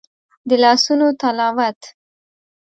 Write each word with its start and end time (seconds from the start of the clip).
د 0.49 0.51
لاسونو 0.63 1.07
تلاوت 1.21 1.79